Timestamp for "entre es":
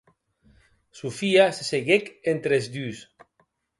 2.33-2.71